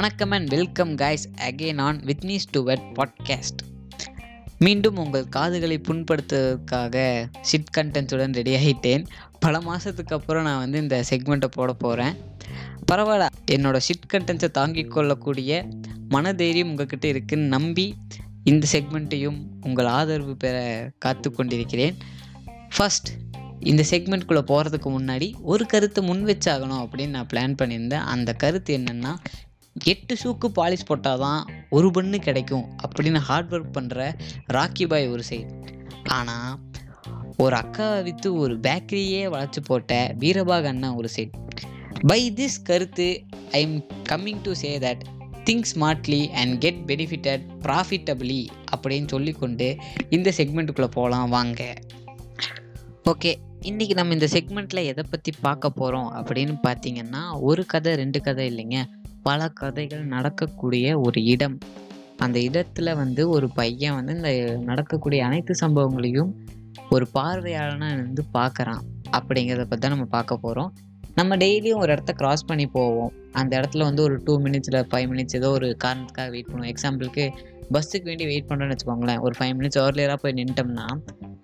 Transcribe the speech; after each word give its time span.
வணக்கம் 0.00 0.30
and 0.30 0.48
welcome 0.48 0.94
guys 0.96 1.24
again 1.36 1.80
on 1.80 2.00
வித்னி 2.00 2.38
டு 2.50 2.68
podcast 2.68 3.60
மீண்டும் 4.58 4.96
உங்கள் 4.96 5.28
காதுகளை 5.28 5.80
புண்படுத்துவதற்காக 5.88 7.26
ஷிட் 7.52 7.76
கண்டென்ட்ஸுடன் 7.76 8.32
ரெடி 8.32 8.54
ஆகிட்டேன். 8.54 9.06
பல 9.40 9.60
மாதத்துக்கு 9.60 10.16
அப்புறம் 10.16 10.42
நான் 10.42 10.58
வந்து 10.58 10.78
இந்த 10.78 11.04
செக்மெண்ட்டை 11.10 11.44
போட 11.44 11.72
போகிறேன் 11.72 12.14
பரவாயில்ல 12.92 13.28
என்னோடய 13.50 13.80
ஷிட் 13.88 14.10
கண்டென்ட்ஸை 14.12 14.50
தாங்கிக் 14.50 14.90
கொள்ளக்கூடிய 14.90 15.68
மனதைரியம் 16.10 16.68
உங்ககிட்ட 16.68 17.06
இருக்குன்னு 17.06 17.46
நம்பி 17.46 17.94
இந்த 18.44 18.66
செக்மெண்ட்டையும் 18.72 19.38
உங்கள் 19.60 19.86
ஆதரவு 19.86 20.36
பெற 20.36 20.90
காத்து 20.98 21.32
கொண்டிருக்கிறேன். 21.32 21.96
ஃபஸ்ட் 22.78 23.10
இந்த 23.60 23.84
செக்மெண்ட்குள்ளே 23.90 24.42
போகிறதுக்கு 24.48 24.90
முன்னாடி 24.98 25.34
ஒரு 25.42 25.66
கருத்தை 25.66 26.04
முன் 26.04 26.24
வச்சாகணும் 26.24 26.86
அப்படின்னு 26.86 27.08
நான் 27.08 27.26
பிளான் 27.32 27.54
பண்ணியிருந்தேன். 27.62 28.04
அந்த 28.14 28.32
கருத்து 28.32 28.78
என்னென்னா 28.78 29.16
எட்டு 29.84 30.16
ஷூக்கு 30.22 30.48
பாலிஷ் 30.54 30.86
போட்டால் 30.86 31.18
தான் 31.18 31.50
ஒரு 31.68 31.90
பண்ணு 31.90 32.18
கிடைக்கும் 32.18 32.66
அப்படின்னு 32.82 33.18
ஹார்ட் 33.18 33.54
ஒர்க் 33.54 33.76
பண்ணுற 33.78 34.12
ராக்கி 34.52 34.86
பாய் 34.86 35.08
ஒரு 35.08 35.22
சைடு 35.30 35.50
ஆனால் 36.04 36.58
ஒரு 37.36 37.56
அக்காவை 37.56 38.02
விற்று 38.02 38.34
ஒரு 38.34 38.60
பேக்கரியே 38.60 39.28
வளர்ச்சி 39.28 39.60
போட்ட 39.60 40.14
வீரபாக 40.18 40.68
அண்ணா 40.68 40.94
ஒரு 40.94 41.08
சைடு 41.16 41.30
பை 42.06 42.32
திஸ் 42.32 42.62
கருத்து 42.62 43.24
I 43.50 43.60
am 43.62 43.84
coming 44.08 44.42
to 44.42 44.52
say 44.52 44.78
that 44.78 45.02
think 45.44 45.68
smartly 45.74 46.28
and 46.30 46.58
get 46.58 46.80
benefited 46.86 47.40
profitably 47.62 48.46
அப்படின்னு 48.76 49.06
சொல்லிக்கொண்டு 49.06 49.76
இந்த 50.08 50.32
செக்மெண்ட்டுக்குள்ளே 50.36 50.86
போகலாம் 50.86 51.28
வாங்க. 51.28 51.74
ஓகே 53.04 53.34
இன்றைக்கி 53.62 53.94
நம்ம 53.94 54.12
இந்த 54.12 54.26
செக்மெண்ட்டில் 54.32 54.84
எதை 54.84 55.04
பற்றி 55.10 55.32
பார்க்க 55.40 55.70
போகிறோம் 55.70 56.12
அப்படின்னு 56.14 56.54
பார்த்தீங்கன்னா 56.68 57.40
ஒரு 57.40 57.66
கதை 57.66 57.94
ரெண்டு 57.94 58.20
கதை 58.20 58.54
இல்லைங்க. 58.54 58.84
பல 59.22 59.48
கதைகள் 59.60 60.04
நடக்கக்கூடிய 60.14 60.98
ஒரு 61.00 61.18
இடம். 61.24 61.58
அந்த 62.16 62.38
இடத்துல 62.48 62.94
வந்து 62.96 63.22
ஒரு 63.28 63.46
பையன் 63.58 63.94
வந்து 63.94 64.14
இந்த 64.16 64.30
நடக்கக்கூடிய 64.64 65.20
அனைத்து 65.26 65.54
சம்பவங்களையும் 65.62 66.30
ஒரு 66.90 67.06
பார்வையாளனாக 67.14 67.96
வந்து 68.06 68.24
பார்க்குறான் 68.38 68.82
அப்படிங்கிறத 69.16 69.64
பற்றி 69.64 69.82
தான் 69.84 69.94
நம்ம 69.94 70.06
பார்க்க 70.16 70.36
போகிறோம் 70.36 70.70
நம்ம 71.14 71.36
டெய்லியும் 71.36 71.80
ஒரு 71.82 71.90
இடத்த 71.92 72.12
கிராஸ் 72.12 72.44
பண்ணி 72.44 72.66
போவோம். 72.66 73.12
அந்த 73.32 73.52
இடத்துல 73.60 73.78
வந்து 73.78 74.02
ஒரு 74.02 74.16
டூ 74.24 74.34
மினிட்ஸில் 74.40 74.78
ஃபைவ் 74.90 75.08
மினிட்ஸ் 75.12 75.36
ஏதோ 75.38 75.48
ஒரு 75.50 75.68
காரணத்துக்காக 75.84 76.28
வெயிட் 76.30 76.50
பண்ணுவோம். 76.50 76.70
எக்ஸாம்பிளுக்கு 76.72 77.24
பஸ்ஸுக்கு 77.72 78.02
வேண்டி 78.02 78.24
வெயிட் 78.24 78.48
பண்ணுறோன்னு 78.48 78.76
வச்சுக்கோங்களேன். 78.76 79.20
ஒரு 79.20 79.34
ஃபைவ் 79.38 79.54
மினிட்ஸ் 79.58 79.80
ஏர்லியராக 79.84 80.14
போய் 80.14 80.32
நின்ட்டோம்னா 80.32 80.86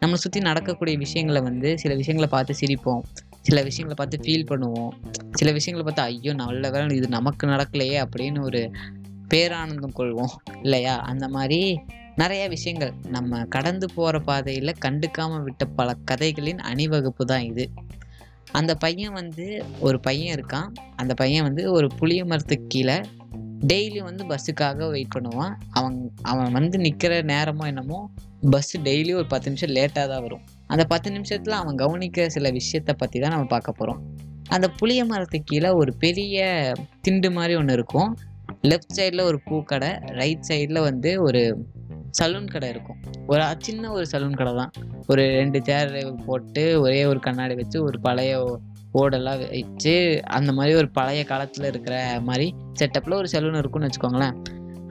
நம்மளை 0.00 0.18
சுற்றி 0.24 0.40
நடக்கக்கூடிய 0.40 0.98
விஷயங்களை 0.98 1.42
வந்து 1.42 1.78
சில 1.78 1.94
விஷயங்களை 1.94 2.30
பார்த்து 2.36 2.54
சிரிப்போம். 2.60 3.02
சில 3.46 3.62
விஷயங்களை 3.62 3.96
பார்த்து 3.96 4.18
ஃபீல் 4.24 4.48
பண்ணுவோம். 4.50 4.92
சில 5.30 5.52
விஷயங்களை 5.52 5.84
பார்த்து 5.86 6.14
ஐயோ 6.14 6.32
நல்ல 6.42 6.70
வேலை 6.70 6.96
இது 6.96 7.08
நமக்கு 7.08 7.46
நடக்கலையே 7.46 7.98
அப்படின்னு 8.04 8.40
ஒரு 8.40 8.62
பேரானந்தம் 9.34 9.96
கொள்வோம். 9.98 10.34
இல்லையா? 10.62 10.94
அந்த 11.00 11.28
மாதிரி 11.28 11.60
நிறைய 12.16 12.48
விஷயங்கள். 12.48 12.92
நம்ம 13.08 13.44
கடந்து 13.44 13.86
போகிற 13.94 14.18
பாதையில் 14.20 14.80
கண்டுக்காமல் 14.84 15.42
விட்ட 15.42 15.64
பல 15.64 15.94
கதைகளின் 16.04 16.60
அணிவகுப்பு 16.70 17.24
தான் 17.24 17.44
இது. 17.44 17.64
அந்த 18.52 18.74
பையன் 18.74 19.12
வந்து 19.12 19.46
ஒரு 19.80 20.00
பையன் 20.00 20.34
இருக்கான். 20.36 20.68
அந்த 20.96 21.14
பையன் 21.14 21.42
வந்து 21.42 21.62
ஒரு 21.72 21.88
புளிய 21.98 22.24
மரத்துக்கு 22.24 22.66
கீழே 22.68 22.96
டெய்லியும் 23.72 24.08
வந்து 24.10 24.24
பஸ்ஸுக்காக 24.24 24.90
வெயிட் 24.90 25.14
பண்ணுவான். 25.16 25.54
அவன் 25.70 26.12
அவன் 26.22 26.52
வந்து 26.52 26.78
நிற்கிற 26.78 27.22
நேரமோ 27.22 27.66
என்னமோ 27.66 28.00
பஸ்ஸு 28.50 28.76
டெய்லி 28.84 29.14
ஒரு 29.14 29.26
பத்து 29.26 29.50
நிமிஷம் 29.50 29.74
லேட்டாக 29.76 30.08
தான் 30.08 30.24
வரும். 30.26 30.44
அந்த 30.66 30.84
பத்து 30.84 31.08
நிமிஷத்தில் 31.10 31.60
அவன் 31.62 31.80
கவனிக்கிற 31.82 32.26
சில 32.36 32.50
விஷயத்தை 32.50 32.94
பற்றி 32.98 33.18
தான் 33.20 33.34
நம்ம 33.34 33.48
பார்க்க 33.54 33.78
போகிறோம் 33.80 34.00
அந்த 34.54 34.66
புளிய 34.78 35.00
மரத்துக்கு 35.04 35.50
கீழே 35.50 35.70
ஒரு 35.80 35.92
பெரிய 36.04 36.44
திண்டு 37.04 37.28
மாதிரி 37.36 37.54
ஒன்று 37.60 37.72
இருக்கும். 37.72 38.10
லெஃப்ட் 38.70 38.96
சைடில் 38.96 39.28
ஒரு 39.30 39.38
பூக்கடை 39.48 39.90
ரைட் 40.20 40.46
சைடில் 40.48 40.80
வந்து 40.88 41.10
ஒரு 41.22 41.42
சலூன் 42.18 42.52
கடை 42.52 42.68
இருக்கும். 42.68 42.98
ஒரு 43.26 43.42
சின்ன 43.58 43.90
ஒரு 43.92 44.06
சலூன் 44.12 44.38
கடை 44.40 44.52
தான். 44.54 44.72
ஒரு 45.06 45.22
ரெண்டு 45.40 45.58
சேர் 45.68 45.92
போட்டு 46.26 46.64
ஒரே 46.80 47.00
ஒரு 47.04 47.20
கண்ணாடி 47.26 47.54
வச்சு 47.54 47.78
ஒரு 47.82 47.98
பழைய 48.00 48.38
ஓடெல்லாம் 49.00 49.40
வச்சு 49.54 49.94
அந்த 50.38 50.50
மாதிரி 50.52 50.74
ஒரு 50.76 50.88
பழைய 50.90 51.22
காலத்தில் 51.24 51.70
இருக்கிற 51.72 51.96
மாதிரி 52.28 52.46
செட்டப்பில் 52.80 53.18
ஒரு 53.20 53.28
சலூன் 53.32 53.60
இருக்கும்னு 53.62 53.88
வச்சுக்கோங்களேன். 53.88 54.36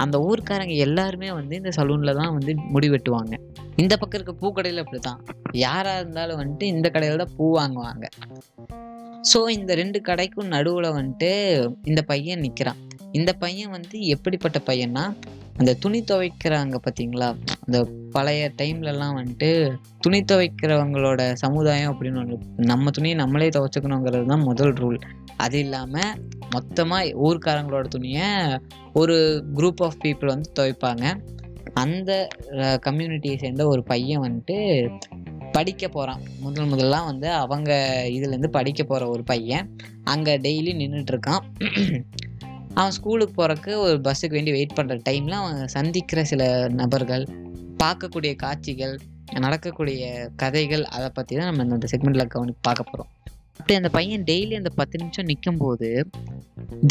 அந்த 0.03 0.17
ஊர்க்காரங்க 0.29 0.75
எல்லாருமே 0.87 1.29
வந்து 1.31 1.55
இந்த 1.55 1.71
சலூனில் 1.77 2.17
தான் 2.21 2.33
வந்து 2.33 2.53
முடி 2.73 2.87
வெட்டுவாங்க. 2.89 3.35
இந்த 3.77 3.97
பக்கம் 3.97 4.17
இருக்க 4.19 4.33
பூக்கடையில் 4.41 4.81
அப்படிதான் 4.83 5.21
யாராக 5.51 5.99
இருந்தாலும் 5.99 6.39
வந்துட்டு 6.41 6.63
இந்த 6.63 6.89
கடையில் 6.89 7.17
தான் 7.17 7.33
பூ 7.37 7.45
வாங்குவாங்க. 7.57 8.05
ஸோ 9.23 9.49
இந்த 9.49 9.75
ரெண்டு 9.75 10.01
கடைக்கும் 10.01 10.47
நடுவில் 10.47 10.87
வந்துட்டு 10.91 11.31
இந்த 11.83 12.01
பையன் 12.01 12.39
நிற்கிறான் 12.39 12.81
இந்த 13.11 13.33
பையன் 13.33 13.69
வந்து 13.69 14.05
எப்படிப்பட்ட 14.07 14.59
பையன்னா 14.67 15.03
அந்த 15.57 15.73
துணி 15.73 15.99
துவைக்கிறாங்க 16.01 16.75
பார்த்தீங்களா 16.75 17.27
அந்த 17.67 17.77
பழைய 18.11 18.51
டைம்லலாம் 18.57 19.15
வந்துட்டு 19.15 19.49
துணி 19.99 20.19
துவைக்கிறவங்களோட 20.21 21.33
சமுதாயம் 21.33 21.91
அப்படின்னு 21.93 22.19
ஒன்று 22.19 22.37
நம்ம 22.65 22.91
துணியை 22.91 23.15
நம்மளே 23.15 23.49
துவைச்சிக்கணுங்கிறது 23.49 24.25
தான் 24.25 24.43
முதல் 24.43 24.73
ரூல் 24.73 24.99
அது 25.37 25.59
இல்லாமல் 25.59 26.11
மொத்தமாக 26.55 27.13
ஊர்க்காரங்களோட 27.27 27.87
துணியை 27.87 28.27
ஒரு 28.93 29.15
குரூப் 29.55 29.81
ஆஃப் 29.83 30.01
பீப்புள் 30.03 30.33
வந்து 30.33 30.49
துவைப்பாங்க. 30.59 31.05
அந்த 31.75 32.27
கம்யூனிட்டியை 32.57 33.37
சேர்ந்த 33.37 33.67
ஒரு 33.67 33.83
பையன் 33.83 34.21
வந்துட்டு 34.21 34.57
படிக்க 35.51 35.87
போகிறான் 35.87 36.21
முதல் 36.39 36.65
முதல்லாம் 36.65 37.05
வந்து 37.05 37.31
அவங்க 37.31 37.71
இதுலேருந்து 38.09 38.47
படிக்க 38.47 38.83
போகிற 38.83 39.09
ஒரு 39.09 39.23
பையன். 39.23 39.69
அங்கே 40.03 40.37
டெய்லி 40.37 40.73
நின்றுட்டுருக்கான் 40.73 41.43
அவன் 42.73 42.91
ஸ்கூலுக்கு 42.91 43.43
போகிறக்கு 43.43 43.77
ஒரு 43.77 44.01
பஸ்ஸுக்கு 44.01 44.29
வேண்டி 44.29 44.51
வெயிட் 44.51 44.77
பண்ணுற 44.79 45.01
டைமில் 45.09 45.31
அவன் 45.31 45.67
சந்திக்கிற 45.67 46.23
சில 46.23 46.67
நபர்கள் 46.67 47.25
பார்க்கக்கூடிய 47.83 48.35
காட்சிகள் 48.35 48.99
நடக்கக்கூடிய 49.31 50.29
கதைகள் 50.35 50.83
அதை 50.83 51.09
பற்றி 51.09 51.35
தான் 51.35 51.55
நம்ம 51.55 51.75
இந்த 51.75 51.87
செக்மெண்ட்டில் 51.91 52.27
கவனி 52.27 52.53
பார்க்க 52.61 52.83
போகிறோம் 52.83 53.11
அப்படி 53.57 53.75
அந்த 53.75 53.89
பையன் 53.89 54.23
டெய்லி 54.23 54.55
அந்த 54.55 54.69
பத்து 54.69 54.97
நிமிஷம் 54.97 55.25
நிற்கும்போது 55.25 56.09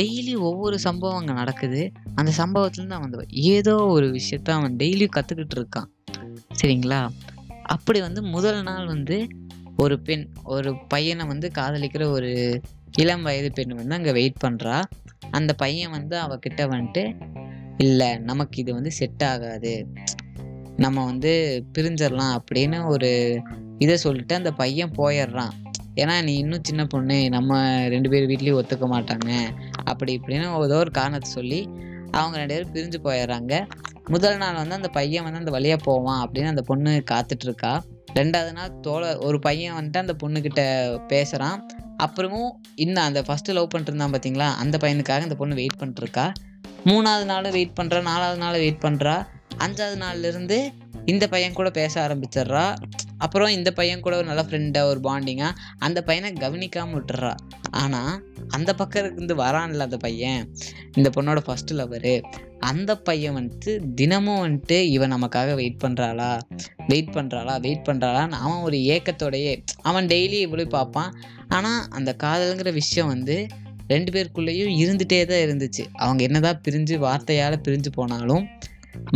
டெய்லி 0.02 0.38
ஒவ்வொரு 0.38 0.78
சம்பவம் 0.78 1.16
அங்கே 1.16 1.32
நடக்குது. 1.32 1.92
அந்த 2.14 2.30
சம்பவத்துலேருந்து 2.38 2.97
அவன் 2.98 3.12
அந்த 3.12 3.25
ஏதோ 3.30 3.76
ஒரு 3.76 4.06
விஷயத்த 4.06 4.50
அவன் 4.50 4.76
டெய்லியும் 4.76 5.14
கற்றுக்கிட்டு 5.16 5.56
இருக்கான். 5.56 5.88
சரிங்களா? 6.62 7.08
அப்படி 7.62 8.00
வந்து 8.00 8.22
முதல் 8.22 8.62
நாள் 8.62 8.86
வந்து 8.86 9.26
ஒரு 9.76 10.00
பெண் 10.00 10.28
ஒரு 10.44 10.76
பையனை 10.88 11.26
வந்து 11.26 11.50
காதலிக்கிற 11.58 12.04
ஒரு 12.10 12.60
இளம் 12.98 13.22
வயது 13.22 13.52
பெண் 13.52 13.75
வந்து 13.75 13.94
அங்கே 13.94 14.12
வெயிட் 14.12 14.42
பண்ணுறா 14.44 14.82
அந்த 15.31 15.52
பையன் 15.52 15.91
வந்து 15.91 16.16
அவகிட்ட 16.20 16.60
வந்துட்டு 16.60 17.04
இல்லை 17.76 18.19
நமக்கு 18.19 18.60
இது 18.60 18.72
வந்து 18.72 18.91
செட் 18.91 19.25
ஆகாது. 19.25 19.86
நம்ம 20.76 21.04
வந்து 21.04 21.64
பிரிஞ்சிடலாம் 21.78 22.38
அப்படின்னு 22.38 22.86
ஒரு 22.86 23.42
இதை 23.78 23.96
சொல்லிட்டு 23.96 24.34
அந்த 24.34 24.52
பையன் 24.52 24.91
போயிடுறான். 24.91 25.54
ஏன்னா 25.97 26.22
நீ 26.22 26.34
இன்னும் 26.37 26.65
சின்ன 26.65 26.84
பொண்ணு 26.84 27.28
நம்ம 27.28 27.78
ரெண்டு 27.88 28.09
பேர் 28.10 28.28
வீட்லேயும் 28.28 28.59
ஒத்துக்க 28.59 28.87
மாட்டாங்க. 28.94 29.31
அப்படி 29.84 30.21
இப்படின்னு 30.21 30.65
ஏதோ 30.65 30.77
ஒரு 30.77 30.91
காரணத்தை 30.91 31.31
சொல்லி 31.31 31.69
அவங்க 32.10 32.37
ரெண்டு 32.37 32.55
பேரும் 32.55 32.72
பிரிஞ்சு 32.72 33.06
போயிடுறாங்க. 33.06 33.66
முதல் 34.09 34.37
நாள் 34.37 34.55
வந்து 34.55 34.75
அந்த 34.75 34.88
பையன் 34.88 35.22
வந்து 35.22 35.38
அந்த 35.38 35.50
வழியாக 35.50 35.82
போவான் 35.84 36.28
அப்படின்னு 36.28 36.47
அந்த 36.47 36.62
பொண்ணு 36.62 37.05
காத்துட்ருக்கா 37.10 37.81
ரெண்டாவது 38.15 38.53
நாள் 38.53 38.81
தோழ 38.82 39.25
ஒரு 39.25 39.38
பையன் 39.38 39.75
வந்துட்டு 39.75 39.97
அந்த 39.97 40.16
பொண்ணுக்கிட்ட 40.25 40.62
பேசுகிறான் 41.06 41.66
அப்புறமும் 42.03 42.50
இன்னும் 42.75 43.05
அந்த 43.05 43.21
ஃபஸ்ட்டு 43.21 43.53
லவ் 43.53 43.69
பண்ணிட்டுருந்தான் 43.75 44.15
பார்த்தீங்களா 44.15 44.55
அந்த 44.55 44.78
பையனுக்காக 44.81 45.21
அந்த 45.21 45.34
பொண்ணு 45.34 45.55
வெயிட் 45.55 45.78
பண்ணிட்டுருக்கா 45.78 46.32
மூணாவது 46.84 47.25
நாள் 47.25 47.50
வெயிட் 47.50 47.78
பண்ணுறா 47.81 48.03
நாலாவது 48.03 48.38
நாள் 48.38 48.53
வெயிட் 48.53 48.82
பண்ணுறா 48.82 49.26
அஞ்சாவது 49.59 49.99
நாள்லேருந்து 49.99 50.59
இந்த 51.05 51.28
பையன் 51.28 51.53
கூட 51.53 51.71
பேச 51.71 51.94
ஆரம்பிச்சிட்றா. 52.09 52.75
அப்புறம் 53.25 53.53
இந்த 53.57 53.71
பையன் 53.79 54.05
கூட 54.05 54.15
ஒரு 54.21 54.27
நல்ல 54.31 54.43
ஃப்ரெண்டாக 54.49 54.91
ஒரு 54.93 55.01
பாண்டிங்காக 55.09 55.59
அந்த 55.87 55.99
பையனை 56.09 56.31
கவனிக்காமல் 56.45 56.97
விட்டுறா. 56.97 57.32
ஆனால் 57.82 58.15
அந்த 58.56 58.71
பக்கம் 58.81 59.05
இருந்து 59.05 59.35
வரான்ல 59.44 59.87
அந்த 59.88 59.99
பையன். 60.06 60.43
இந்த 60.99 61.09
பொண்ணோட 61.17 61.41
ஃபஸ்ட்டு 61.47 61.79
லவரு 61.79 62.17
அந்த 62.71 62.91
பையன் 63.06 63.37
வந்துட்டு 63.38 63.73
தினமும் 64.00 64.43
வந்துட்டு 64.44 64.76
இவன் 64.97 65.12
நமக்காக 65.15 65.55
வெயிட் 65.61 65.82
பண்ணுறாளா 65.85 66.29
வெயிட் 66.91 67.11
பண்ணுறாளா 67.17 67.55
வெயிட் 67.65 67.87
பண்ணுறாளான்னு 67.88 68.38
அவன் 68.44 68.62
ஒரு 68.69 68.79
ஏக்கத்தோடையே 68.94 69.53
அவன் 69.88 70.06
டெய்லி 70.12 70.38
இவ்வளோ 70.47 70.67
பார்ப்பான். 70.77 71.11
ஆனால் 71.56 71.82
அந்த 71.99 72.11
காதலுங்கிற 72.25 72.73
விஷயம் 72.81 73.12
வந்து 73.15 73.37
ரெண்டு 73.93 74.11
பேருக்குள்ளேயும் 74.15 74.73
இருந்துகிட்டே 74.82 75.19
தான் 75.31 75.44
இருந்துச்சு. 75.47 75.82
அவங்க 76.05 76.20
என்னதான் 76.29 76.62
பிரிஞ்சு 76.67 76.97
வார்த்தையால் 77.06 77.56
பிரிஞ்சு 77.67 77.91
போனாலும் 77.99 78.44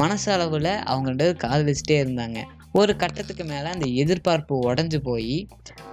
மனசளவில் 0.00 0.72
அவங்க 0.90 1.08
ரெண்டு 1.12 1.28
காதலிச்சுட்டே 1.44 1.96
இருந்தாங்க. 2.04 2.38
ஒரு 2.78 2.92
கட்டத்துக்கு 2.96 3.44
மேலே 3.44 3.69
அந்த 3.75 3.86
எதிர்பார்ப்பு 4.02 4.54
உடஞ்சு 4.69 4.98
போய் 5.08 5.36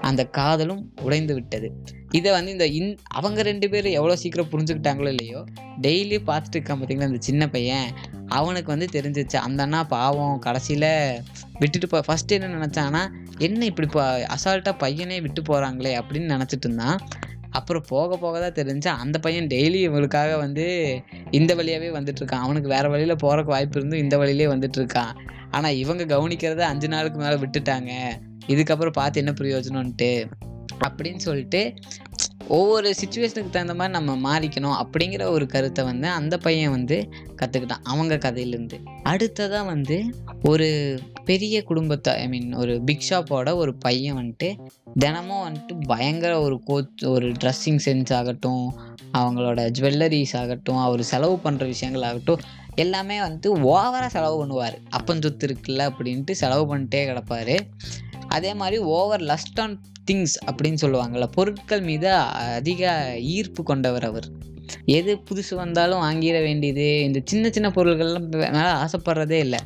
அந்த 0.02 0.22
காதலும் 0.38 0.82
உடைந்து 1.02 1.34
விட்டது. 1.34 1.68
இதை 2.12 2.30
வந்து 2.32 2.52
இந்த 2.52 2.66
இன் 2.80 2.90
அவங்க 3.18 3.40
ரெண்டு 3.42 3.68
பேரும் 3.70 3.96
எவ்வளோ 4.00 4.16
சீக்கிரம் 4.16 4.50
புரிஞ்சுக்கிட்டாங்களோ 4.52 5.10
இல்லையோ 5.16 5.40
டெய்லி 5.82 6.18
பார்த்துட்டு 6.30 6.58
இருக்கான் 6.58 6.80
பார்த்தீங்களா 6.80 7.10
அந்த 7.12 7.22
சின்ன 7.30 7.48
பையன். 7.48 7.88
அவனுக்கு 8.30 8.70
வந்து 8.74 8.88
தெரிஞ்சிச்சு 8.94 9.38
அந்த 9.48 9.64
அண்ணா 9.64 9.82
பாவம் 9.96 10.40
கடைசியில் 10.40 10.90
விட்டுட்டு 11.60 11.88
போ 11.88 12.00
ஃபஸ்ட்டு 12.08 12.38
என்ன 12.38 12.54
நினச்சான்னா 12.58 13.04
என்ன 13.38 13.66
இப்படி 13.66 13.88
பா 13.88 14.06
அசால்ட்டாக 14.36 14.76
பையனே 14.84 15.18
விட்டு 15.26 15.42
போகிறாங்களே 15.42 15.94
அப்படின்னு 16.02 16.34
நினச்சிட்டு 16.36 16.68
இருந்தான். 16.70 17.00
அப்புறம் 17.52 17.86
போக 17.88 18.18
போக 18.18 18.36
தான் 18.40 18.58
தெரிஞ்சு 18.60 18.90
அந்த 19.04 19.18
பையன் 19.20 19.48
டெய்லி 19.48 19.80
இவளுக்காக 19.90 20.32
வந்து 20.38 20.66
இந்த 21.32 21.52
வழியாகவே 21.56 21.90
வந்துட்டுருக்கான் 21.98 22.44
அவனுக்கு 22.46 22.70
வேறு 22.70 22.90
வழியில் 22.90 23.22
போகிறக்கு 23.24 23.54
வாய்ப்பு 23.56 23.78
இருந்தும் 23.80 24.04
இந்த 24.06 24.18
வழியிலே 24.18 24.48
வந்துட்டுருக்கான் 24.54 25.14
ஆனால் 25.56 25.64
ஆனா 25.66 25.70
இவங்க 25.84 26.04
கவனிக்கிறத 26.06 26.64
அஞ்சு 26.72 26.88
நாளுக்கு 26.88 27.20
மேல 27.20 27.36
விட்டுட்டாங்க. 27.36 27.92
இதுக்கப்புறம் 28.48 28.98
பார்த்து 29.00 29.20
என்ன 29.20 29.34
பிரயோஜனம்ன்ட்டு 29.42 30.10
அப்படின்னு 30.86 31.22
சொல்லிட்டு 31.26 31.62
ஒவ்வொரு 32.48 32.90
சுச்சுவேஷனுக்கு 33.02 33.50
தகுந்த 33.50 33.76
மாதிரி 33.76 33.94
நம்ம 33.98 34.14
மாறிக்கணும் 34.26 34.76
அப்படிங்கிற 34.82 35.24
ஒரு 35.30 35.46
கருத்தை 35.48 35.84
வந்து 35.86 36.08
அந்த 36.10 36.36
பையன் 36.38 36.70
வந்து 36.70 36.98
கற்றுக்கிட்டான் 37.42 37.84
அவங்க 37.84 38.16
கதையிலேருந்து. 38.16 38.78
அடுத்ததாக 39.04 39.64
வந்து 39.64 39.98
ஒரு 40.44 40.68
பெரிய 41.26 41.64
குடும்பத்தை 41.64 42.14
ஐ 42.16 42.28
மீன் 42.28 42.54
ஒரு 42.54 42.74
பிக் 42.82 43.08
ஷாப்போட 43.10 43.56
ஒரு 43.56 43.72
பையன் 43.78 44.18
வந்துட்டு 44.18 44.50
தினமும் 45.00 45.44
வந்துட்டு 45.48 45.74
பயங்கர 45.86 46.34
ஒரு 46.42 46.58
கோச் 46.64 47.04
ஒரு 47.06 47.30
ட்ரெஸ்ஸிங் 47.44 47.82
சென்ஸ் 47.86 48.14
ஆகட்டும் 48.14 48.66
அவங்களோட 49.14 49.62
ஜுவல்லரிஸ் 49.80 50.36
ஆகட்டும் 50.38 50.78
அவர் 50.78 51.04
செலவு 51.04 51.40
பண்ணுற 51.44 51.66
விஷயங்கள் 51.66 52.08
ஆகட்டும் 52.10 52.44
எல்லாமே 52.76 53.20
வந்துட்டு 53.20 53.48
ஓவராக 53.48 54.08
செலவு 54.08 54.46
பண்ணுவார். 54.46 54.74
அப்பஞ்சொத்து 54.98 55.46
இருக்குல்ல 55.46 55.90
அப்படின்ட்டு 55.90 56.32
செலவு 56.32 56.78
பண்ணிட்டே 56.78 56.96
கிடப்பார். 56.96 57.60
அதே 58.28 58.54
மாதிரி 58.54 58.78
ஓவர் 58.78 59.22
லஸ்ட் 59.22 59.60
ஆன் 59.60 59.82
திங்ஸ் 60.12 60.36
அப்படின்னு 60.46 60.78
சொல்லுவாங்கள்ல 60.82 61.26
பொருட்கள் 61.26 61.82
மீது 61.82 62.12
அதிக 62.12 63.14
ஈர்ப்பு 63.20 63.64
கொண்டவர் 63.64 64.04
அவர். 64.04 64.26
எது 64.86 65.16
புதுசு 65.16 65.56
வந்தாலும் 65.56 66.02
வாங்கிட 66.02 66.42
வேண்டியது 66.42 67.04
இந்த 67.04 67.22
சின்ன 67.26 67.50
சின்ன 67.50 67.70
பொருள்கள்லாம் 67.70 68.30
மேலே 68.30 68.68
ஆசைப்படுறதே 68.68 69.40
இல்லை. 69.40 69.60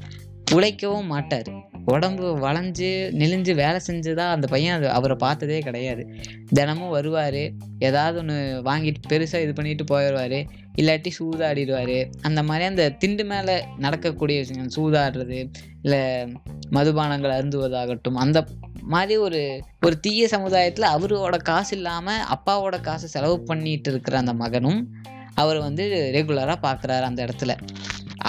உழைக்கவும் 0.51 1.05
மாட்டார். 1.05 1.67
உடம்பு 1.85 2.39
வளைஞ்சு 2.39 2.89
நெளிஞ்சு 3.11 3.55
வேலை 3.55 3.79
செஞ்சு 3.87 4.13
தான் 4.13 4.31
அந்த 4.31 4.47
பையன் 4.47 4.75
அது 4.75 4.89
அவரை 4.89 5.15
பார்த்ததே 5.15 5.59
கிடையாது. 5.59 6.09
தினமும் 6.49 6.89
வருவார் 6.89 7.53
ஏதாவது 7.79 8.17
ஒன்று 8.17 8.61
வாங்கிட்டு 8.65 9.09
பெருசாக 9.09 9.41
இது 9.41 9.53
பண்ணிட்டு 9.53 9.83
போயிடுவார் 9.83 10.47
இல்லாட்டி 10.75 11.11
சூதாடிடுவார். 11.19 12.07
அந்த 12.21 12.43
மாதிரி 12.43 12.65
அந்த 12.65 12.89
திண்டு 12.89 13.25
மேலே 13.25 13.63
நடக்கக்கூடிய 13.77 14.39
விஷயங்கள் 14.39 14.75
சூதாடுறது 14.77 15.49
இல்லை 15.81 16.27
மதுபானங்கள் 16.71 17.35
அருந்துவதாகட்டும் 17.37 18.15
அந்த 18.15 18.47
மாதிரி 18.83 19.17
ஒரு 19.19 19.61
ஒரு 19.85 19.99
தீய 19.99 20.27
சமுதாயத்தில் 20.27 20.83
அவரோட 20.83 21.37
காசு 21.37 21.77
இல்லாமல் 21.77 22.23
அப்பாவோட 22.35 22.81
காசை 22.81 23.09
செலவு 23.09 23.39
பண்ணிட்டு 23.43 23.91
இருக்கிற 23.91 24.17
அந்த 24.17 24.33
மகனும் 24.33 24.87
அவர் 25.35 25.59
வந்து 25.59 26.11
ரெகுலராக 26.13 26.57
பார்க்குறாரு 26.61 27.01
அந்த 27.01 27.25
இடத்துல. 27.25 27.57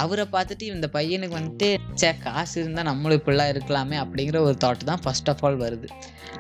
அவரை 0.02 0.25
பார்த்துட்டு 0.32 0.64
இந்த 0.75 0.88
பையனுக்கு 0.96 1.38
வந்துட்டு 1.38 1.69
சே 1.94 2.10
காசு 2.25 2.54
இருந்தால் 2.60 2.88
நம்மளும் 2.90 3.19
இப்படிலாம் 3.20 3.50
இருக்கலாமே 3.52 3.96
அப்படிங்கிற 4.02 4.40
ஒரு 4.46 4.56
தாட் 4.64 4.88
தான் 4.90 5.02
ஃபர்ஸ்ட் 5.04 5.31
ஆஃப் 5.32 5.42
ஆல் 5.44 5.58
வருது. 5.64 5.88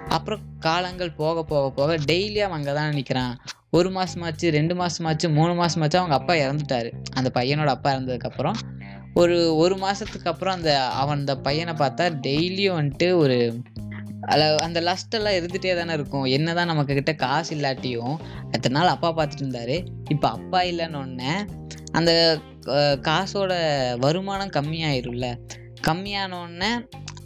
அப்புறம் 0.08 0.42
காலங்கள் 0.66 1.12
போக 1.22 1.44
போக 1.44 1.70
போக 1.70 1.96
டெய்லி 2.10 2.40
அவன் 2.46 2.58
அங்கே 2.58 2.72
தான் 2.72 2.94
நிற்கிறான் 2.98 3.34
ஒரு 3.78 3.90
மாதமாச்சு 3.90 4.46
ரெண்டு 4.58 4.74
மாதமாச்சு 4.74 5.26
மூணு 5.38 5.52
மாதமாச்சு 5.62 6.00
அவங்க 6.00 6.16
அப்பா 6.20 6.34
இறந்துட்டாரு. 6.34 6.90
அந்த 7.14 7.28
பையனோட 7.38 7.70
அப்பா 7.76 7.90
இறந்ததுக்கப்புறம் 7.94 8.58
ஒரு 9.20 9.36
ஒரு 9.56 9.76
மாதத்துக்கு 9.76 10.30
அப்புறம் 10.32 10.54
அந்த 10.54 10.72
அவன் 11.00 11.18
அந்த 11.20 11.34
பையனை 11.46 11.72
பார்த்தா 11.72 12.04
டெய்லியும் 12.26 12.78
வந்துட்டு 12.80 13.08
ஒரு 13.16 13.38
அதில் 14.32 14.62
அந்த 14.66 14.78
லஸ்டெல்லாம் 14.80 15.36
இருந்துகிட்டே 15.36 15.74
தானே 15.76 15.92
இருக்கும். 15.92 16.24
என்ன 16.24 16.54
தான் 16.54 16.70
நமக்கு 16.72 16.92
கிட்ட 16.94 17.12
காசு 17.14 17.50
இல்லாட்டியும் 17.56 18.16
அத்தனை 18.52 18.74
நாள் 18.76 18.92
அப்பா 18.94 19.08
பார்த்துட்டு 19.18 19.44
இருந்தாரு. 19.46 19.76
இப்போ 20.08 20.28
அப்பா 20.28 20.60
இல்லைன்னு 20.70 20.98
ஒன்று 21.04 21.32
அந்த 21.92 22.12
காசோட 23.08 23.52
வருமானம் 23.98 24.54
கம்மியாயிரும்ல. 24.56 25.26
கம்மியானோடனே 25.88 26.70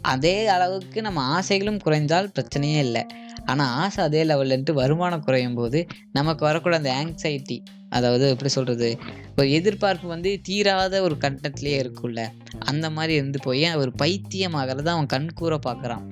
அதே 0.01 0.47
அளவுக்கு 0.47 1.01
நம்ம 1.01 1.21
ஆசைகளும் 1.21 1.79
குறைந்தால் 1.79 2.33
பிரச்சனையே 2.35 2.79
இல்லை. 2.87 3.03
ஆனால் 3.45 3.67
ஆசை 3.67 4.03
அதே 4.03 4.23
லெவல்லன்ட்டு 4.23 4.71
வருமானம் 4.71 5.23
குறையும் 5.23 5.53
போது 5.53 5.87
நமக்கு 6.11 6.47
வரக்கூட 6.47 6.73
அந்த 6.73 6.91
ஆங்ஸைட்டி 6.93 7.57
அதாவது 7.89 8.29
எப்படி 8.29 8.49
சொல்கிறது 8.49 8.97
ஒரு 9.35 9.51
எதிர்பார்ப்பு 9.51 10.07
வந்து 10.07 10.39
தீராத 10.41 11.01
ஒரு 11.01 11.15
கட்டத்துலேயே 11.15 11.77
இருக்கும்ல. 11.83 12.21
அந்த 12.59 12.89
மாதிரி 12.89 13.13
இருந்து 13.13 13.39
போய் 13.43 13.75
ஒரு 13.75 13.91
பைத்தியமாகிறத 14.01 14.85
அவன் 14.85 15.11
கண்கூற 15.13 15.57
பார்க்குறான் 15.67 16.05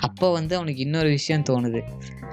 அப்போ 0.00 0.32
வந்து 0.32 0.56
அவனுக்கு 0.56 0.82
இன்னொரு 0.82 1.08
விஷயம் 1.08 1.46
தோணுது. 1.50 1.80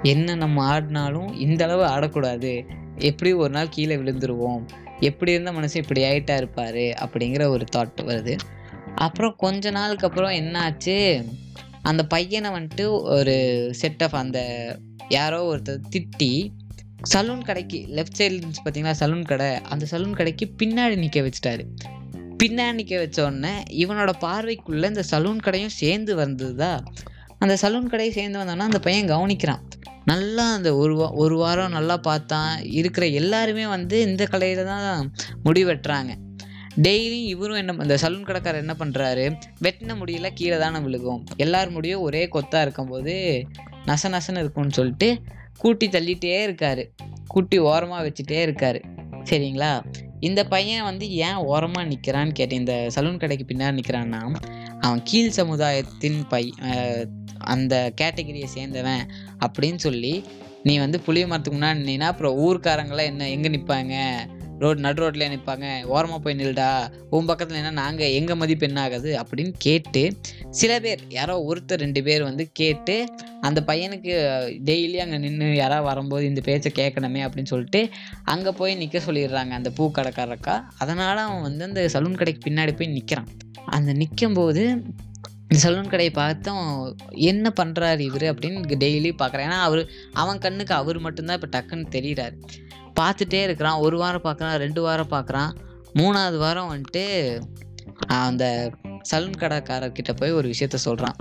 என்ன 0.02 0.34
நம்ம 0.34 0.64
ஆடினாலும் 0.74 1.32
இந்த 1.34 1.64
அளவு 1.64 1.84
ஆடக்கூடாது. 1.84 2.66
எப்படி 2.98 3.32
ஒரு 3.32 3.50
நாள் 3.50 3.68
கீழே 3.68 3.96
விழுந்துருவோம். 3.96 4.62
எப்படி 5.00 5.32
இருந்த 5.32 5.52
மனுஷன் 5.52 5.76
இப்படி 5.76 6.02
ஆகிட்டா 6.02 6.36
இருப்பார் 6.36 6.74
அப்படிங்கிற 6.74 7.48
ஒரு 7.48 7.64
தாட் 7.76 8.00
வருது. 8.00 8.38
அப்புறம் 8.94 9.34
கொஞ்ச 9.36 9.70
நாளுக்கு 9.70 10.06
அப்புறம் 10.06 10.30
என்னாச்சு? 10.30 11.24
அந்த 11.82 12.06
பையனை 12.06 12.50
வந்துட்டு 12.50 13.02
ஒரு 13.02 13.68
செட் 13.74 14.02
ஆஃப் 14.02 14.16
அந்த 14.16 14.40
யாரோ 15.08 15.56
ஒருத்தர் 15.56 15.80
திட்டி 15.90 16.48
சலூன் 17.14 17.44
கடைக்கு 17.44 17.86
லெஃப்ட் 17.90 18.20
சைடில் 18.20 18.40
இருந்துச்சு 18.40 18.64
பார்த்தீங்களா 18.64 18.94
சலூன் 19.00 19.24
கடை? 19.24 19.60
அந்த 19.60 19.86
சலூன் 19.90 20.10
கடைக்கு 20.10 20.54
பின்னாடி 20.62 20.96
நிற்க 20.96 21.20
வச்சுட்டாரு. 21.20 21.66
பின்னாடி 22.44 22.72
நிற்க 22.72 22.98
வச்ச 22.98 23.26
உடனே 23.26 23.62
இவனோட 23.70 24.12
பார்வைக்குள்ளே 24.20 24.86
இந்த 24.86 25.02
சலூன் 25.10 25.36
கடையும் 25.36 25.68
சேர்ந்து 25.68 26.14
வந்ததா 26.14 26.82
அந்த 27.38 27.54
சலூன் 27.62 27.90
கடையை 27.90 28.12
சேர்ந்து 28.12 28.38
வந்தோன்னா 28.38 28.66
அந்த 28.70 28.78
பையன் 28.78 29.10
கவனிக்கிறான். 29.10 29.62
நல்லா 30.04 30.44
அந்த 30.52 30.76
ஒரு 30.76 30.94
வா 30.96 31.06
ஒரு 31.12 31.36
வாரம் 31.36 31.70
நல்லா 31.70 31.96
பார்த்தான் 31.96 32.52
இருக்கிற 32.78 33.06
எல்லாருமே 33.20 33.66
வந்து 33.66 33.96
இந்த 34.00 34.26
கடையில் 34.26 34.64
தான் 34.64 35.12
முடி 35.42 35.62
வெட்டுறாங்க 35.64 36.12
டெய்லியும் 36.86 37.28
இவரும் 37.34 37.56
என்ன 37.56 37.76
இந்த 37.82 37.96
சலூன் 38.02 38.26
கடைக்காரர் 38.28 38.62
என்ன 38.64 38.74
பண்ணுறாரு 38.78 39.24
வெட்டின 39.64 39.96
முடியெல்லாம் 40.00 40.34
கீழே 40.34 40.58
தானே 40.58 40.78
விழுகும். 40.78 41.22
எல்லார் 41.36 41.70
முடியும் 41.70 42.00
ஒரே 42.00 42.28
கொத்தாக 42.28 42.62
இருக்கும்போது 42.62 43.14
நச 43.86 44.10
நசன்னு 44.14 44.42
இருக்கும்னு 44.44 44.72
சொல்லிட்டு 44.72 45.08
கூட்டி 45.58 45.86
தள்ளிகிட்டே 45.88 46.38
இருக்காரு. 46.48 46.84
கூட்டி 47.26 47.58
ஓரமாக 47.58 48.02
வச்சுட்டே 48.06 48.38
இருக்காரு. 48.46 48.80
சரிங்களா? 49.30 49.72
இந்த 50.20 50.40
பையன் 50.44 50.82
வந்து 50.82 51.10
ஏன் 51.10 51.40
ஓரமாக 51.50 51.88
நிற்கிறான்னு 51.88 52.32
கேட்டேன். 52.32 52.58
இந்த 52.58 52.74
சலூன் 52.94 53.20
கடைக்கு 53.22 53.46
பின்னாடி 53.50 53.78
நிற்கிறான்னா 53.78 54.20
அவன் 54.80 55.02
கீழ் 55.04 55.36
சமுதாயத்தின் 55.38 56.20
பை 56.28 56.44
அந்த 57.46 57.92
கேட்டகரியை 58.00 58.48
சேர்ந்தவன் 58.54 59.04
அப்படின்னு 59.46 59.76
சொல்லி 59.78 60.14
நீ 60.64 60.78
வந்து 60.78 61.00
புளிய 61.00 61.26
மரத்துக்கு 61.26 61.58
முன்னாடி 61.58 61.88
நின்னா 61.88 62.06
அப்புறம் 62.06 62.38
ஊர்க்காரங்களாம் 62.38 63.04
என்ன 63.04 63.28
எங்கே 63.28 63.48
நிற்பாங்க 63.48 63.94
ரோட் 64.58 64.78
நடு 64.78 65.00
ரோட்டில் 65.00 65.30
நிற்பாங்க 65.30 65.66
ஓரமாக 65.86 66.18
போய் 66.18 66.34
நில்டா 66.34 66.68
உன் 67.10 67.24
பக்கத்தில் 67.24 67.56
என்ன 67.56 67.70
நாங்கள் 67.70 68.10
எங்கள் 68.10 68.36
மதிப்பு 68.36 68.66
என்ன 68.66 68.80
ஆகுது? 68.80 69.18
அப்படின்னு 69.20 69.52
கேட்டு 69.58 70.02
சில 70.50 70.80
பேர் 70.80 71.00
யாரோ 71.08 71.34
ஒருத்தர் 71.46 71.80
ரெண்டு 71.80 72.02
பேர் 72.02 72.22
வந்து 72.22 72.52
கேட்டு 72.52 72.96
அந்த 73.40 73.60
பையனுக்கு 73.66 74.14
டெய்லி 74.64 74.96
அங்கே 74.96 75.18
நின்று 75.18 75.56
யாராவது 75.56 75.86
வரும்போது 75.86 76.24
இந்த 76.26 76.40
பேச்சை 76.40 76.72
கேட்கணுமே 76.74 77.22
அப்படின்னு 77.26 77.44
சொல்லிட்டு 77.44 77.82
அங்கே 78.24 78.50
போய் 78.52 78.74
நிற்க 78.74 79.02
சொல்லிடுறாங்க 79.06 79.50
அந்த 79.50 79.70
பூ 79.70 79.92
கடைக்காரக்கா 79.92 80.56
அதனால் 80.78 81.24
அவன் 81.24 81.42
வந்து 81.42 81.64
அந்த 81.64 81.88
சலூன் 81.88 82.14
கடைக்கு 82.14 82.50
பின்னாடி 82.50 82.74
போய் 82.76 82.94
நிற்கிறான் 82.94 83.30
அந்த 83.70 83.92
நிற்கும்போது 83.92 84.64
சலூன் 85.54 85.88
கடையை 85.88 86.10
பார்த்தோம் 86.10 86.96
என்ன 87.10 87.52
பண்ணுறாரு 87.60 87.98
இவர் 87.98 88.22
அப்படின்னு 88.22 88.76
டெய்லி 88.84 89.10
பார்க்குறேன். 89.22 89.46
ஏன்னா 89.48 89.60
அவர் 89.68 89.90
அவன் 90.12 90.38
கண்ணுக்கு 90.38 90.74
அவர் 90.74 90.98
மட்டும்தான் 90.98 91.40
இப்போ 91.40 91.50
டக்குன்னு 91.54 91.86
தெரியுறாரு. 91.90 92.36
பார்த்துட்டே 93.00 93.42
இருக்கிறான். 93.42 93.78
ஒரு 93.78 93.98
வாரம் 93.98 94.24
பார்க்குறான் 94.24 94.56
ரெண்டு 94.56 94.82
வாரம் 94.82 95.10
பார்க்குறான். 95.10 95.50
மூணாவது 95.94 96.38
வாரம் 96.38 96.70
வந்துட்டு 96.72 97.04
அந்த 98.06 98.70
சலூன் 99.10 99.40
கடைக்காரர்கிட்ட 99.40 100.12
போய் 100.16 100.30
ஒரு 100.30 100.48
விஷயத்த 100.48 100.74
சொல்கிறான் 100.74 101.16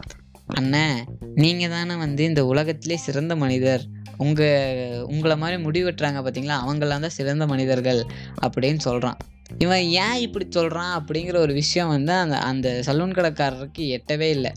அண்ணே 0.59 0.85
நீங்கள் 1.33 1.69
தானே 1.69 1.95
வந்து 1.95 2.23
இந்த 2.23 2.45
உலகத்திலே 2.45 2.97
சிறந்த 2.97 3.35
மனிதர். 3.35 3.83
உங்கள் 4.17 5.01
உங்களை 5.01 5.37
மாதிரி 5.37 5.57
முடிவெட்டுறாங்க 5.63 6.19
பார்த்தீங்களா 6.25 6.55
அவங்களாம் 6.65 7.05
தான் 7.05 7.17
சிறந்த 7.17 7.45
மனிதர்கள். 7.45 8.01
அப்படின்னு 8.45 8.77
சொல்கிறான் 8.77 9.17
இவன் 9.59 9.83
ஏன் 10.05 10.19
இப்படி 10.19 10.45
சொல்கிறான் 10.49 10.93
அப்படிங்கிற 10.99 11.37
ஒரு 11.37 11.53
விஷயம் 11.53 11.87
வந்து 11.87 12.13
அந்த 12.13 12.37
அந்த 12.37 12.81
சலூன் 12.87 13.15
கடைக்காரருக்கு 13.17 13.83
எட்டவே 13.97 14.29
இல்லை. 14.29 14.51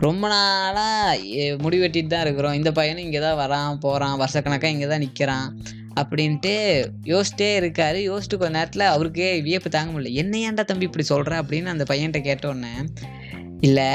ரொம்ப 0.00 0.28
நாளாக 0.28 1.56
முடி 1.58 1.78
வெட்டிட்டு 1.80 2.06
தான் 2.06 2.20
இருக்கிறோம். 2.20 2.52
இந்த 2.52 2.72
பையனும் 2.72 3.04
இங்கே 3.04 3.20
தான் 3.20 3.38
வரான் 3.42 3.80
போகிறான் 3.80 4.20
வருஷக்கணக்காக 4.20 4.74
இங்கே 4.76 4.86
தான் 4.86 4.98
நிற்கிறான் 4.98 5.48
அப்படின்ட்டு 6.00 6.54
யோசிச்சிட்டே 7.04 7.50
இருக்காரு. 7.60 7.98
யோசிச்சுட்டு 8.10 8.36
கொஞ்ச 8.36 8.54
நேரத்தில் 8.58 8.92
அவருக்கே 8.94 9.40
வியப்பு 9.42 9.68
தாங்க 9.68 9.90
முடியல. 9.92 10.12
என்ன 10.12 10.38
ஏன்டா 10.38 10.64
தம்பி 10.64 10.84
இப்படி 10.84 11.04
சொல்கிற 11.04 11.42
அப்படின்னு 11.42 11.74
அந்த 11.74 11.84
பையன்கிட்ட 11.90 12.22
கேட்டோன்னே 12.30 12.74
இல்லை 13.60 13.90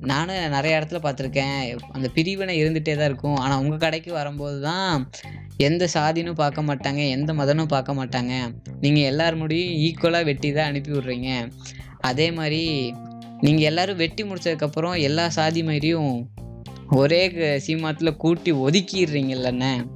நானும் 0.00 0.48
நிறைய 0.48 0.78
இடத்துல 0.78 0.92
பார்த்துருக்கேன். 0.92 1.78
அந்த 1.92 2.08
பிரிவினை 2.08 2.62
இருந்துகிட்டே 2.62 2.96
தான் 2.96 3.04
இருக்கும். 3.04 3.34
ஆனால் 3.34 3.58
உங்கள் 3.58 3.78
கடைக்கு 3.78 4.12
வரும்போது 4.12 4.60
தான் 4.60 5.10
எந்த 5.56 5.88
சாதினும் 5.94 6.34
பார்க்க 6.34 6.62
மாட்டாங்க 6.62 7.08
எந்த 7.08 7.32
மதனும் 7.32 7.66
பார்க்க 7.66 7.92
மாட்டாங்க. 7.92 8.54
நீங்கள் 8.80 9.02
எல்லார் 9.02 9.36
முடியும் 9.36 9.74
ஈக்குவலாக 9.74 10.24
வெட்டி 10.24 10.52
தான் 10.52 10.66
அனுப்பி 10.66 10.90
விட்றீங்க. 10.90 11.50
அதே 12.00 12.30
மாதிரி 12.30 12.92
நீங்கள் 13.40 13.64
எல்லாரும் 13.64 13.96
வெட்டி 13.96 14.24
முடிச்சதுக்கப்புறம் 14.24 15.00
எல்லா 15.00 15.28
சாதி 15.28 15.62
மாதிரியும் 15.62 16.30
ஒரே 16.90 17.30
க- 17.30 17.60
சீமாத்தில் 17.66 18.16
கூட்டி 18.16 18.52
ஒதுக்கிடுறீங்கல்லண்ணே 18.52 19.86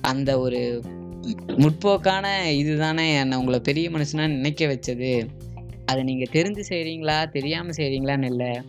அந்த 0.00 0.40
ஒரு 0.40 0.82
முற்போக்கான 1.46 2.50
இதுதானே 2.50 3.14
என்னை 3.14 3.38
உங்களை 3.38 3.60
பெரிய 3.60 3.90
மனுஷனாக 3.90 4.28
நினைக்க 4.28 4.66
வச்சது. 4.66 5.26
அதை 5.86 6.02
நீங்கள் 6.02 6.28
தெரிஞ்சு 6.32 6.62
செய்கிறீங்களா 6.68 7.28
தெரியாமல் 7.28 7.74
செய்கிறீங்களான்னு 7.76 8.24
இல்லை. 8.24 8.62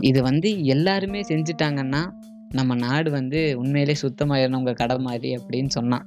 இது 0.00 0.22
வந்து 0.22 0.64
எல்லாருமே 0.64 1.20
செஞ்சுட்டாங்கன்னா 1.20 2.10
நம்ம 2.48 2.74
நாடு 2.74 3.10
வந்து 3.10 3.58
உண்மையிலே 3.58 3.96
சுத்தமாயிடணும் 4.02 4.54
உங்கள் 4.54 4.74
கடை 4.74 4.98
மாதிரி 4.98 5.36
அப்படின்னு 5.36 5.68
சொன்னான். 5.68 6.06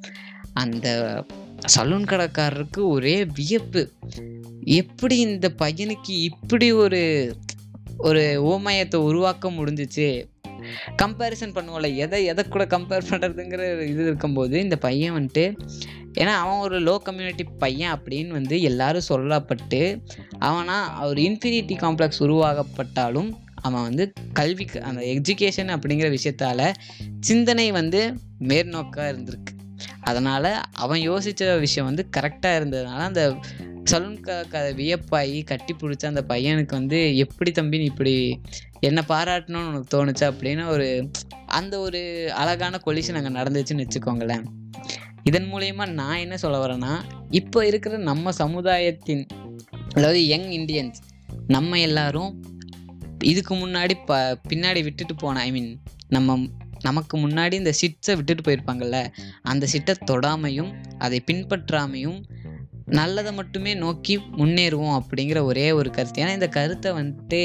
அந்த 0.53 0.87
சலூன் 1.75 2.03
கடைக்காரருக்கு 2.03 2.77
ஒரே 2.77 3.25
வியப்பு. 3.25 3.91
எப்படி 4.63 5.17
இந்த 5.17 5.53
பையனுக்கு 5.59 6.09
இப்படி 6.09 6.71
ஒரு 6.71 7.33
ஒரு 7.97 8.41
ஓமயத்தை 8.43 8.95
உருவாக்க 8.95 9.49
முடிஞ்சிச்சு? 9.49 10.25
கம்பேரிசன் 11.01 11.53
பண்ணுவோம்ல 11.53 11.95
எதை 11.95 12.25
எதை 12.25 12.47
கூட 12.47 12.65
கம்பேர் 12.65 13.09
பண்ணுறதுங்கிற 13.09 13.87
இது 13.87 14.03
இருக்கும்போது 14.03 14.59
இந்த 14.59 14.75
பையன் 14.75 15.15
வந்துட்டு 15.17 15.57
ஏன்னா 16.13 16.33
அவன் 16.33 16.57
ஒரு 16.57 16.79
லோ 16.79 16.97
கம்யூனிட்டி 16.97 17.45
பையன் 17.57 17.97
அப்படின்னு 17.97 18.27
வந்து 18.27 18.61
எல்லாரும் 18.61 19.09
சொல்லப்பட்டு 19.09 20.01
அவனா 20.39 20.93
அவர் 20.93 21.17
இன்ஃபினிட்டி 21.17 21.75
காம்ப்ளெக்ஸ் 21.77 22.19
உருவாகப்பட்டாலும் 22.19 23.31
அவன் 23.67 23.85
வந்து 23.87 24.03
கல்விக்கு 24.33 24.79
அந்த 24.89 25.01
எஜுகேஷன் 25.15 25.71
அப்படிங்கிற 25.75 26.07
விஷயத்தால் 26.15 26.67
சிந்தனை 27.19 27.67
வந்து 27.79 28.01
மேற்நோக்காக 28.51 29.07
இருந்திருக்கு. 29.13 29.51
அதனால் 30.01 30.51
அவன் 30.75 31.01
யோசித்த 31.09 31.59
விஷயம் 31.59 31.87
வந்து 31.89 32.03
கரெக்டாக 32.17 32.57
இருந்ததுனால 32.59 33.01
அந்த 33.09 33.23
சலூன் 33.91 34.19
க 34.51 34.59
வியப்பாகி 34.77 35.39
கட்டி 35.43 35.73
பிடிச்ச 35.73 36.03
அந்த 36.05 36.21
பையனுக்கு 36.29 36.73
வந்து 36.79 36.99
எப்படி 37.17 37.51
தம்பி 37.51 37.77
நீ 37.77 37.83
இப்படி 37.83 38.13
என்னை 38.79 39.03
பாராட்டணும்னு 39.09 39.67
உனக்கு 39.69 39.89
தோணுச்சு 39.95 40.23
அப்படின்னு 40.29 40.63
ஒரு 40.67 40.87
அந்த 41.59 41.73
ஒரு 41.79 42.01
அழகான 42.35 42.79
கொலிஷன் 42.85 43.19
அங்கே 43.19 43.33
நடந்துச்சுன்னு 43.39 43.85
வச்சுக்கோங்களேன். 43.85 44.45
இதன் 45.23 45.49
மூலயமா 45.51 45.85
நான் 45.99 46.17
என்ன 46.17 46.35
சொல்ல 46.37 46.57
வரேன்னா 46.63 46.93
இப்போ 47.29 47.59
இருக்கிற 47.65 47.97
நம்ம 48.09 48.31
சமுதாயத்தின் 48.41 49.23
அதாவது 49.95 50.19
யங் 50.27 50.49
இண்டியன்ஸ் 50.57 50.99
நம்ம 51.47 51.79
எல்லாரும் 51.79 52.31
இதுக்கு 53.25 53.53
முன்னாடி 53.55 53.93
ப 54.05 54.39
பின்னாடி 54.49 54.83
விட்டுட்டு 54.83 55.15
போன 55.15 55.39
ஐ 55.39 55.51
மீன் 55.51 55.71
நம்ம 56.07 56.37
நமக்கு 56.81 57.17
முன்னாடி 57.17 57.53
இந்த 57.53 57.73
சிட்ஸை 57.81 58.15
விட்டுட்டு 58.15 58.43
போயிருப்பாங்கல்ல 58.45 58.97
அந்த 59.41 59.67
சிட்டை 59.71 59.93
தொடாமையும் 60.11 60.71
அதை 60.97 61.23
பின்பற்றாமையும் 61.31 62.19
நல்லதை 62.85 63.31
மட்டுமே 63.33 63.73
நோக்கி 63.73 64.17
முன்னேறுவோம் 64.17 64.99
அப்படிங்கிற 64.99 65.41
ஒரே 65.41 65.71
ஒரு 65.71 65.89
கருத்து. 65.89 66.23
ஏன்னா 66.23 66.33
இந்த 66.33 66.47
கருத்தை 66.47 66.91
வந்துட்டு 66.91 67.41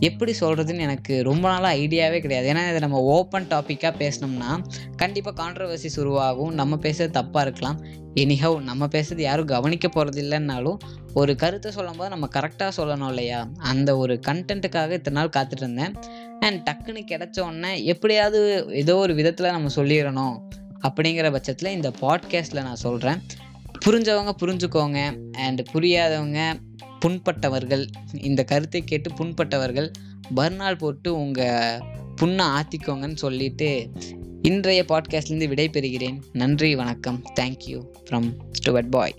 எப்படி 0.00 0.32
சொல்கிறதுன்னு 0.40 0.78
எனக்கு 0.78 1.22
ரொம்ப 1.22 1.48
நாளாக 1.48 1.74
ஐடியாவே 1.74 2.20
கிடையாது. 2.20 2.48
ஏன்னா 2.48 2.68
இதை 2.68 2.78
நம்ம 2.78 3.00
ஓப்பன் 3.00 3.46
டாப்பிக்காக 3.46 3.94
பேசினோம்னா 3.98 4.64
கண்டிப்பாக 4.96 5.42
கான்ட்ரவர்சிஸ் 5.42 6.00
உருவாகும். 6.00 6.54
நம்ம 6.54 6.76
பேசுறது 6.76 7.16
தப்பாக 7.18 7.40
இருக்கலாம். 7.40 7.84
எனிஹவ் 8.14 8.60
நம்ம 8.60 8.86
பேசுறது 8.86 9.20
யாரும் 9.20 9.46
கவனிக்க 9.46 9.88
போகிறது 9.88 10.22
இல்லைன்னாலும் 10.22 10.76
ஒரு 11.14 11.36
கருத்தை 11.36 11.72
சொல்லும்போது 11.72 12.08
நம்ம 12.08 12.28
கரெக்டாக 12.34 12.70
சொல்லணும் 12.76 13.08
இல்லையா? 13.08 13.48
அந்த 13.58 13.96
ஒரு 13.96 14.20
கண்டென்ட்டுக்காக 14.26 14.90
இத்தனை 14.90 15.12
நாள் 15.12 15.30
காத்துட்டு 15.36 15.56
இருந்தேன் 15.56 15.94
அண்ட் 16.40 16.70
டக்குன்னு 16.70 17.00
கிடச்ச 17.10 17.40
உடனே 17.40 17.84
எப்படியாவது 17.84 18.66
ஏதோ 18.70 18.96
ஒரு 18.96 19.14
விதத்தில் 19.14 19.50
நம்ம 19.50 19.70
சொல்லிடணும் 19.76 20.38
அப்படிங்கிற 20.88 21.32
பட்சத்தில் 21.32 21.72
இந்த 21.72 21.92
பாட்காஸ்ட்டில் 22.00 22.62
நான் 22.62 22.76
சொல்கிறேன் 22.76 23.22
புரிஞ்சவங்க 23.86 24.30
புரிஞ்சுக்கோங்க. 24.40 25.30
அண்ட் 25.32 25.68
புரியாதவங்க 25.72 26.54
புண்பட்டவர்கள் 27.04 27.86
இந்த 28.20 28.44
கருத்தை 28.44 28.82
கேட்டு 28.84 29.12
புண்பட்டவர்கள் 29.12 29.90
பர்னால் 30.36 30.78
போட்டு 30.78 31.14
உங்கள் 31.14 31.80
புண்ணை 32.16 32.46
ஆற்றிக்கோங்கன்னு 32.46 33.16
சொல்லிட்டு 33.16 33.88
இன்றைய 34.42 34.84
பாட்காஸ்ட்லேருந்து 34.88 35.48
விடை 35.48 35.68
பெறுகிறேன் 35.68 36.22
நன்றி 36.32 36.76
வணக்கம். 36.76 37.24
Thank you 37.40 37.84
from 38.10 38.28
Stuart 38.52 38.88
bye 38.88 39.14